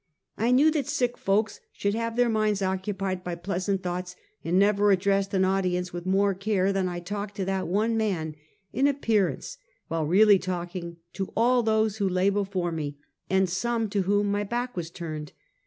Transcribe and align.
I 0.35 0.49
knew 0.49 0.71
that 0.71 0.87
sick 0.87 1.15
folks 1.15 1.59
should 1.71 1.93
have 1.93 2.15
their 2.15 2.27
minds 2.27 2.61
occnpied 2.61 3.23
by 3.23 3.35
pleasant 3.35 3.83
thonghts, 3.83 4.15
and 4.43 4.57
never 4.57 4.89
addressed 4.89 5.31
an 5.35 5.45
audience 5.45 5.93
with 5.93 6.07
more 6.07 6.33
care 6.33 6.73
than 6.73 6.89
I 6.89 6.99
talked 6.99 7.35
to 7.35 7.45
that 7.45 7.67
one 7.67 7.95
man, 7.97 8.33
in 8.73 8.87
appearance, 8.87 9.59
while 9.89 10.07
really 10.07 10.39
talking 10.39 10.97
to 11.13 11.31
all 11.37 11.61
those 11.61 11.97
who 11.97 12.09
lay 12.09 12.31
before 12.31 12.71
me 12.71 12.97
and 13.29 13.47
some 13.47 13.91
to 13.91 14.01
whom 14.01 14.31
my 14.31 14.43
back 14.43 14.75
was 14.75 14.89
turned. 14.89 15.33